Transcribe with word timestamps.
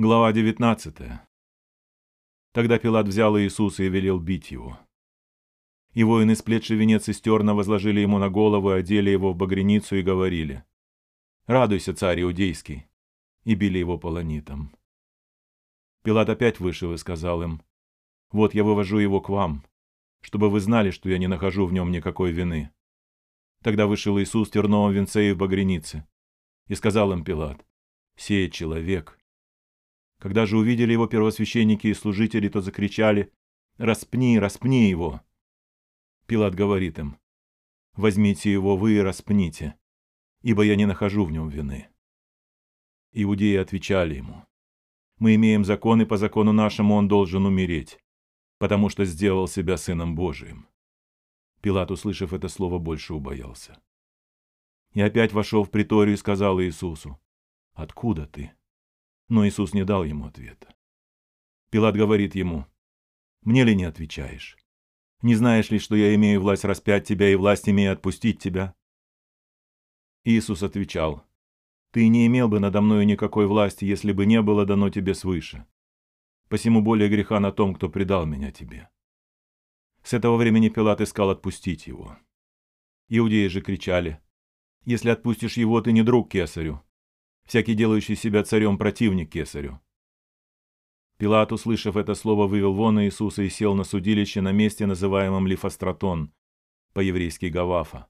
Глава 0.00 0.32
19. 0.32 0.94
Тогда 2.52 2.78
Пилат 2.78 3.08
взял 3.08 3.36
Иисуса 3.36 3.82
и 3.82 3.88
велел 3.88 4.20
бить 4.20 4.52
его. 4.52 4.78
И 5.92 6.04
воины, 6.04 6.36
сплетши 6.36 6.76
венец 6.76 7.08
из 7.08 7.20
терна, 7.20 7.52
возложили 7.52 7.98
ему 7.98 8.18
на 8.18 8.30
голову, 8.30 8.70
одели 8.70 9.10
его 9.10 9.32
в 9.32 9.36
багряницу 9.36 9.96
и 9.96 10.02
говорили, 10.02 10.64
«Радуйся, 11.48 11.96
царь 11.96 12.22
иудейский!» 12.22 12.86
и 13.42 13.56
били 13.56 13.78
его 13.78 13.98
полонитом. 13.98 14.72
Пилат 16.04 16.28
опять 16.28 16.60
вышел 16.60 16.92
и 16.92 16.96
сказал 16.96 17.42
им, 17.42 17.60
«Вот 18.30 18.54
я 18.54 18.62
вывожу 18.62 18.98
его 18.98 19.20
к 19.20 19.28
вам, 19.28 19.64
чтобы 20.20 20.48
вы 20.48 20.60
знали, 20.60 20.92
что 20.92 21.10
я 21.10 21.18
не 21.18 21.26
нахожу 21.26 21.66
в 21.66 21.72
нем 21.72 21.90
никакой 21.90 22.30
вины». 22.30 22.70
Тогда 23.64 23.88
вышел 23.88 24.16
Иисус 24.20 24.48
в 24.48 24.52
терновом 24.52 24.92
венце 24.92 25.30
и 25.30 25.32
в 25.32 25.38
багрянице, 25.38 26.06
и 26.68 26.76
сказал 26.76 27.12
им 27.12 27.24
Пилат, 27.24 27.66
«Сей 28.14 28.48
человек, 28.48 29.17
когда 30.18 30.46
же 30.46 30.56
увидели 30.56 30.92
его 30.92 31.06
первосвященники 31.06 31.86
и 31.86 31.94
служители, 31.94 32.48
то 32.48 32.60
закричали 32.60 33.32
«Распни, 33.76 34.38
распни 34.38 34.88
его!» 34.88 35.22
Пилат 36.26 36.54
говорит 36.54 36.98
им 36.98 37.16
«Возьмите 37.94 38.52
его 38.52 38.76
вы 38.76 38.94
и 38.94 39.00
распните, 39.00 39.76
ибо 40.42 40.62
я 40.62 40.76
не 40.76 40.86
нахожу 40.86 41.24
в 41.24 41.30
нем 41.30 41.48
вины». 41.48 41.88
Иудеи 43.12 43.56
отвечали 43.56 44.16
ему 44.16 44.44
«Мы 45.18 45.36
имеем 45.36 45.64
закон, 45.64 46.02
и 46.02 46.04
по 46.04 46.16
закону 46.16 46.52
нашему 46.52 46.94
он 46.94 47.08
должен 47.08 47.46
умереть, 47.46 47.98
потому 48.58 48.88
что 48.88 49.04
сделал 49.04 49.46
себя 49.46 49.76
Сыном 49.76 50.16
Божиим». 50.16 50.68
Пилат, 51.60 51.90
услышав 51.90 52.32
это 52.32 52.48
слово, 52.48 52.78
больше 52.78 53.14
убоялся. 53.14 53.80
И 54.94 55.00
опять 55.00 55.32
вошел 55.32 55.64
в 55.64 55.70
приторию 55.70 56.14
и 56.14 56.18
сказал 56.18 56.60
Иисусу 56.60 57.20
«Откуда 57.74 58.26
ты?» 58.26 58.57
Но 59.28 59.46
Иисус 59.46 59.74
не 59.74 59.84
дал 59.84 60.04
ему 60.04 60.26
ответа. 60.26 60.74
Пилат 61.70 61.94
говорит 61.96 62.34
ему, 62.34 62.66
«Мне 63.42 63.64
ли 63.64 63.74
не 63.74 63.84
отвечаешь? 63.84 64.56
Не 65.20 65.34
знаешь 65.34 65.70
ли, 65.70 65.78
что 65.78 65.96
я 65.96 66.14
имею 66.14 66.40
власть 66.40 66.64
распять 66.64 67.06
тебя 67.06 67.30
и 67.30 67.34
власть 67.34 67.68
имею 67.68 67.92
отпустить 67.92 68.38
тебя?» 68.38 68.74
Иисус 70.24 70.62
отвечал, 70.62 71.24
«Ты 71.90 72.08
не 72.08 72.26
имел 72.26 72.48
бы 72.48 72.58
надо 72.58 72.80
мною 72.80 73.06
никакой 73.06 73.46
власти, 73.46 73.84
если 73.84 74.12
бы 74.12 74.26
не 74.26 74.40
было 74.40 74.64
дано 74.64 74.90
тебе 74.90 75.14
свыше. 75.14 75.66
Посему 76.48 76.80
более 76.80 77.08
греха 77.08 77.38
на 77.40 77.52
том, 77.52 77.74
кто 77.74 77.88
предал 77.88 78.24
меня 78.24 78.50
тебе». 78.50 78.88
С 80.02 80.14
этого 80.14 80.36
времени 80.36 80.70
Пилат 80.70 81.02
искал 81.02 81.30
отпустить 81.30 81.86
его. 81.86 82.16
Иудеи 83.08 83.46
же 83.48 83.60
кричали, 83.60 84.20
«Если 84.84 85.10
отпустишь 85.10 85.58
его, 85.58 85.80
ты 85.82 85.92
не 85.92 86.02
друг 86.02 86.30
кесарю, 86.30 86.82
всякий 87.48 87.74
делающий 87.74 88.14
себя 88.14 88.44
царем 88.44 88.76
противник 88.76 89.32
кесарю. 89.32 89.80
Пилат, 91.16 91.50
услышав 91.50 91.96
это 91.96 92.14
слово, 92.14 92.46
вывел 92.46 92.74
вон 92.74 93.00
Иисуса 93.00 93.42
и 93.42 93.48
сел 93.48 93.74
на 93.74 93.84
судилище 93.84 94.42
на 94.42 94.52
месте, 94.52 94.86
называемом 94.86 95.46
Лифостратон, 95.46 96.32
по-еврейски 96.92 97.46
Гавафа. 97.46 98.06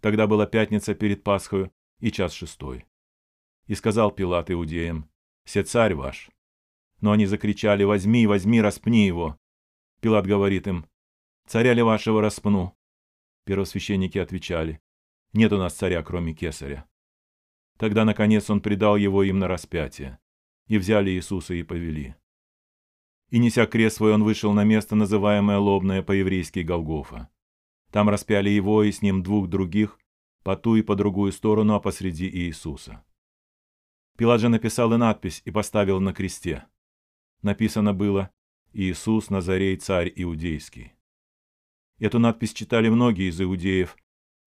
Тогда 0.00 0.26
была 0.26 0.46
пятница 0.46 0.94
перед 0.94 1.22
Пасхою 1.22 1.70
и 2.00 2.10
час 2.10 2.32
шестой. 2.32 2.86
И 3.66 3.74
сказал 3.74 4.10
Пилат 4.10 4.50
иудеям, 4.50 5.08
«Се 5.44 5.62
царь 5.62 5.94
ваш». 5.94 6.30
Но 7.00 7.12
они 7.12 7.26
закричали, 7.26 7.84
«Возьми, 7.84 8.26
возьми, 8.26 8.60
распни 8.60 9.06
его». 9.06 9.38
Пилат 10.00 10.26
говорит 10.26 10.66
им, 10.66 10.86
«Царя 11.46 11.74
ли 11.74 11.82
вашего 11.82 12.22
распну?» 12.22 12.74
Первосвященники 13.44 14.18
отвечали, 14.18 14.80
«Нет 15.34 15.52
у 15.52 15.58
нас 15.58 15.74
царя, 15.74 16.02
кроме 16.02 16.32
кесаря». 16.32 16.88
Тогда, 17.76 18.04
наконец, 18.04 18.48
он 18.50 18.60
предал 18.60 18.96
его 18.96 19.22
им 19.22 19.38
на 19.38 19.48
распятие. 19.48 20.18
И 20.66 20.78
взяли 20.78 21.10
Иисуса 21.10 21.54
и 21.54 21.62
повели. 21.62 22.14
И, 23.30 23.38
неся 23.38 23.66
крест 23.66 23.96
свой, 23.96 24.14
он 24.14 24.24
вышел 24.24 24.52
на 24.52 24.64
место, 24.64 24.94
называемое 24.94 25.58
Лобное 25.58 26.02
по-еврейски 26.02 26.60
Голгофа. 26.60 27.28
Там 27.90 28.08
распяли 28.08 28.50
его 28.50 28.82
и 28.82 28.92
с 28.92 29.02
ним 29.02 29.22
двух 29.22 29.48
других, 29.48 29.98
по 30.42 30.56
ту 30.56 30.76
и 30.76 30.82
по 30.82 30.94
другую 30.94 31.32
сторону, 31.32 31.74
а 31.74 31.80
посреди 31.80 32.28
Иисуса. 32.28 33.04
Пилат 34.16 34.40
же 34.40 34.48
написал 34.48 34.92
и 34.94 34.96
надпись, 34.96 35.42
и 35.44 35.50
поставил 35.50 36.00
на 36.00 36.12
кресте. 36.12 36.66
Написано 37.42 37.92
было 37.92 38.30
«Иисус 38.72 39.28
Назарей, 39.28 39.76
царь 39.76 40.12
иудейский». 40.14 40.92
Эту 41.98 42.18
надпись 42.18 42.52
читали 42.52 42.88
многие 42.88 43.28
из 43.28 43.40
иудеев, 43.40 43.96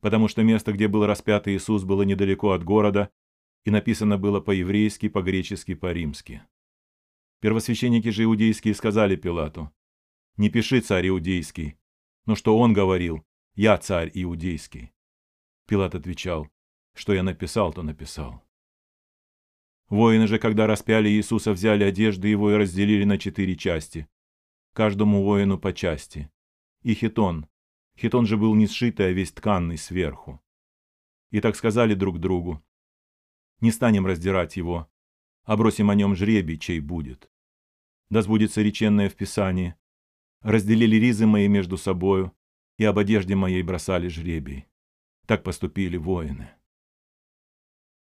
потому 0.00 0.28
что 0.28 0.42
место, 0.42 0.72
где 0.72 0.88
был 0.88 1.06
распят 1.06 1.48
Иисус, 1.48 1.84
было 1.84 2.02
недалеко 2.02 2.52
от 2.52 2.64
города, 2.64 3.10
и 3.64 3.70
написано 3.70 4.18
было 4.18 4.40
по-еврейски, 4.40 5.08
по-гречески, 5.08 5.74
по-римски. 5.74 6.42
Первосвященники 7.40 8.08
же 8.08 8.24
иудейские 8.24 8.74
сказали 8.74 9.16
Пилату, 9.16 9.72
«Не 10.36 10.50
пиши, 10.50 10.80
царь 10.80 11.08
иудейский, 11.08 11.78
но 12.26 12.34
что 12.34 12.58
он 12.58 12.72
говорил, 12.72 13.24
я 13.54 13.78
царь 13.78 14.10
иудейский». 14.12 14.92
Пилат 15.66 15.94
отвечал, 15.94 16.48
«Что 16.94 17.14
я 17.14 17.22
написал, 17.22 17.72
то 17.72 17.82
написал». 17.82 18.42
Воины 19.88 20.26
же, 20.26 20.38
когда 20.38 20.66
распяли 20.66 21.08
Иисуса, 21.08 21.52
взяли 21.52 21.84
одежды 21.84 22.28
его 22.28 22.50
и 22.50 22.56
разделили 22.56 23.04
на 23.04 23.18
четыре 23.18 23.56
части, 23.56 24.08
каждому 24.72 25.22
воину 25.22 25.58
по 25.58 25.72
части. 25.72 26.30
И 26.82 26.94
хитон, 26.94 27.46
Хитон 27.98 28.26
же 28.26 28.36
был 28.36 28.54
не 28.54 28.66
сшитый, 28.66 29.06
а 29.06 29.10
весь 29.10 29.32
тканный 29.32 29.78
сверху. 29.78 30.42
И 31.30 31.40
так 31.40 31.56
сказали 31.56 31.94
друг 31.94 32.18
другу, 32.18 32.62
«Не 33.60 33.70
станем 33.70 34.06
раздирать 34.06 34.56
его, 34.56 34.90
а 35.44 35.56
бросим 35.56 35.88
о 35.88 35.94
нем 35.94 36.14
жребий, 36.14 36.58
чей 36.58 36.80
будет. 36.80 37.30
Да 38.10 38.20
сбудется 38.20 38.60
реченное 38.60 39.08
в 39.08 39.14
Писании. 39.14 39.74
Разделили 40.42 40.96
ризы 40.96 41.26
мои 41.26 41.48
между 41.48 41.78
собою, 41.78 42.36
и 42.76 42.84
об 42.84 42.98
одежде 42.98 43.34
моей 43.34 43.62
бросали 43.62 44.08
жребий. 44.08 44.66
Так 45.26 45.42
поступили 45.42 45.96
воины». 45.96 46.50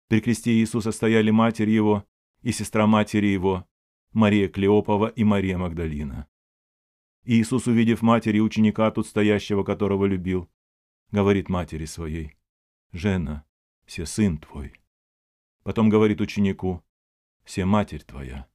При 0.08 0.22
кресте 0.22 0.52
Иисуса 0.52 0.92
стояли 0.92 1.32
матерь 1.32 1.70
его 1.70 2.06
и 2.42 2.52
сестра 2.52 2.86
матери 2.86 3.28
его, 3.28 3.68
Мария 4.12 4.48
Клеопова 4.50 5.08
и 5.08 5.24
Мария 5.24 5.58
Магдалина. 5.58 6.28
Иисус, 7.24 7.68
увидев 7.68 8.02
матери 8.02 8.40
ученика, 8.40 8.90
тут 8.90 9.06
стоящего, 9.06 9.64
которого 9.64 10.06
любил, 10.06 10.50
говорит 11.12 11.50
матери 11.50 11.86
своей, 11.86 12.36
«Жена, 12.92 13.46
все 13.86 14.08
сын 14.08 14.40
твой». 14.40 14.74
Потом 15.64 15.90
говорит 15.90 16.20
ученику, 16.20 16.84
«Все 17.44 17.66
матерь 17.66 18.04
твоя». 18.04 18.48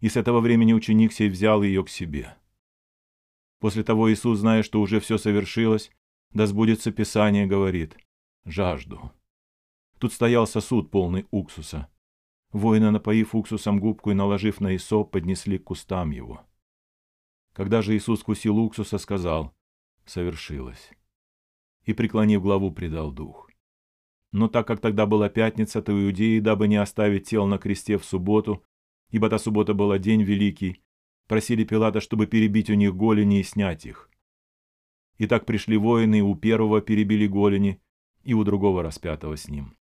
И 0.00 0.08
с 0.08 0.16
этого 0.16 0.40
времени 0.40 0.72
ученик 0.72 1.12
сей 1.12 1.28
взял 1.28 1.62
ее 1.62 1.84
к 1.84 1.90
себе. 1.90 2.36
После 3.60 3.84
того 3.84 4.10
Иисус, 4.10 4.38
зная, 4.38 4.62
что 4.62 4.80
уже 4.80 4.98
все 4.98 5.18
совершилось, 5.18 5.90
да 6.30 6.46
сбудется 6.46 6.90
Писание, 6.90 7.46
говорит, 7.46 7.98
«Жажду». 8.46 9.12
Тут 9.98 10.14
стоял 10.14 10.46
сосуд, 10.46 10.90
полный 10.90 11.26
уксуса. 11.30 11.88
Воины, 12.50 12.90
напоив 12.90 13.34
уксусом 13.34 13.78
губку 13.78 14.10
и 14.10 14.14
наложив 14.14 14.60
на 14.60 14.74
Исоп, 14.74 15.10
поднесли 15.10 15.58
к 15.58 15.64
кустам 15.64 16.10
его. 16.10 16.46
Когда 17.54 17.82
же 17.82 17.96
Иисус 17.96 18.20
вкусил 18.20 18.58
уксуса, 18.58 18.98
сказал 18.98 19.54
«Совершилось». 20.04 20.90
И, 21.84 21.94
преклонив 21.94 22.42
главу, 22.42 22.72
предал 22.72 23.12
дух. 23.12 23.48
Но 24.32 24.48
так 24.48 24.66
как 24.66 24.80
тогда 24.80 25.06
была 25.06 25.28
пятница, 25.28 25.80
то 25.80 25.92
иудеи, 25.92 26.40
дабы 26.40 26.66
не 26.66 26.76
оставить 26.76 27.28
тел 27.28 27.46
на 27.46 27.58
кресте 27.58 27.96
в 27.96 28.04
субботу, 28.04 28.64
ибо 29.10 29.30
та 29.30 29.38
суббота 29.38 29.72
была 29.72 30.00
день 30.00 30.24
великий, 30.24 30.82
просили 31.28 31.62
Пилата, 31.62 32.00
чтобы 32.00 32.26
перебить 32.26 32.70
у 32.70 32.74
них 32.74 32.96
голени 32.96 33.38
и 33.38 33.44
снять 33.44 33.86
их. 33.86 34.10
И 35.18 35.28
так 35.28 35.46
пришли 35.46 35.76
воины, 35.76 36.18
и 36.18 36.22
у 36.22 36.34
первого 36.34 36.80
перебили 36.80 37.28
голени, 37.28 37.80
и 38.24 38.34
у 38.34 38.42
другого 38.42 38.82
распятого 38.82 39.36
с 39.36 39.46
ним. 39.46 39.76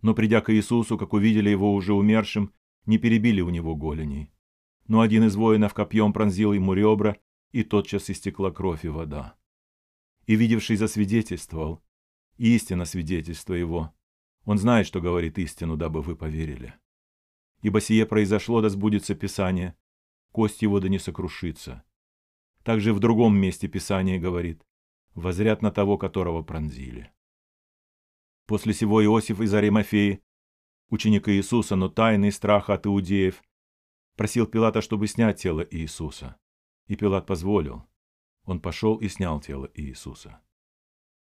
Но 0.00 0.12
придя 0.12 0.40
к 0.40 0.52
Иисусу, 0.52 0.98
как 0.98 1.12
увидели 1.12 1.50
его 1.50 1.72
уже 1.72 1.94
умершим, 1.94 2.52
не 2.84 2.98
перебили 2.98 3.42
у 3.42 3.50
него 3.50 3.76
голеней 3.76 4.32
но 4.92 5.00
один 5.00 5.24
из 5.24 5.36
воинов 5.36 5.72
копьем 5.72 6.12
пронзил 6.12 6.52
ему 6.52 6.74
ребра, 6.74 7.16
и 7.50 7.64
тотчас 7.64 8.10
истекла 8.10 8.50
кровь 8.50 8.84
и 8.84 8.88
вода. 8.88 9.34
И 10.26 10.36
видевший 10.36 10.76
засвидетельствовал, 10.76 11.82
истина 12.36 12.84
свидетельство 12.84 13.54
его. 13.54 13.94
Он 14.44 14.58
знает, 14.58 14.86
что 14.86 15.00
говорит 15.00 15.38
истину, 15.38 15.78
дабы 15.78 16.02
вы 16.02 16.14
поверили. 16.14 16.74
Ибо 17.62 17.80
сие 17.80 18.04
произошло, 18.04 18.60
да 18.60 18.68
сбудется 18.68 19.14
Писание, 19.14 19.74
кость 20.30 20.60
его 20.60 20.78
да 20.78 20.90
не 20.90 20.98
сокрушится. 20.98 21.84
Также 22.62 22.92
в 22.92 23.00
другом 23.00 23.34
месте 23.34 23.68
Писание 23.68 24.18
говорит, 24.18 24.62
возрят 25.14 25.62
на 25.62 25.70
того, 25.70 25.96
которого 25.96 26.42
пронзили. 26.42 27.10
После 28.46 28.74
сего 28.74 29.02
Иосиф 29.02 29.40
из 29.40 29.54
Аримафеи, 29.54 30.22
ученик 30.90 31.30
Иисуса, 31.30 31.76
но 31.76 31.88
тайный 31.88 32.30
страх 32.30 32.68
от 32.68 32.86
иудеев, 32.86 33.42
просил 34.16 34.46
Пилата, 34.46 34.80
чтобы 34.80 35.06
снять 35.06 35.40
тело 35.40 35.66
Иисуса. 35.70 36.36
И 36.86 36.96
Пилат 36.96 37.26
позволил. 37.26 37.84
Он 38.44 38.60
пошел 38.60 38.96
и 38.96 39.08
снял 39.08 39.40
тело 39.40 39.70
Иисуса. 39.74 40.40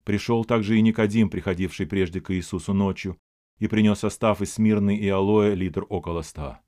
Пришел 0.04 0.44
также 0.44 0.78
и 0.78 0.82
Никодим, 0.82 1.30
приходивший 1.30 1.86
прежде 1.86 2.20
к 2.20 2.32
Иисусу 2.34 2.72
ночью, 2.74 3.18
и 3.58 3.66
принес 3.66 3.98
состав 3.98 4.40
из 4.40 4.54
смирны 4.54 4.96
и 4.96 5.08
алоэ 5.08 5.54
литр 5.54 5.84
около 5.88 6.22
ста. 6.22 6.62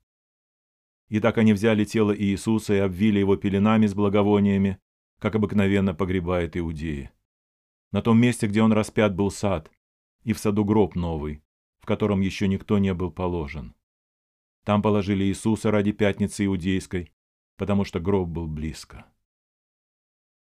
И 1.07 1.19
так 1.19 1.37
они 1.37 1.53
взяли 1.53 1.85
тело 1.85 2.15
Иисуса 2.15 2.73
и 2.73 2.77
обвили 2.77 3.19
его 3.19 3.35
пеленами 3.35 3.85
с 3.87 3.93
благовониями, 3.93 4.79
как 5.19 5.35
обыкновенно 5.35 5.93
погребает 5.93 6.57
иудеи. 6.57 7.11
На 7.91 8.01
том 8.01 8.19
месте, 8.19 8.47
где 8.47 8.61
он 8.61 8.71
распят, 8.71 9.15
был 9.15 9.29
сад, 9.29 9.71
и 10.23 10.33
в 10.33 10.39
саду 10.39 10.63
гроб 10.63 10.95
новый, 10.95 11.43
в 11.79 11.85
котором 11.85 12.21
еще 12.21 12.47
никто 12.47 12.77
не 12.77 12.93
был 12.93 13.11
положен. 13.11 13.75
Там 14.63 14.81
положили 14.81 15.23
Иисуса 15.23 15.71
ради 15.71 15.91
пятницы 15.91 16.45
иудейской, 16.45 17.11
потому 17.57 17.83
что 17.83 17.99
гроб 17.99 18.29
был 18.29 18.47
близко. 18.47 19.05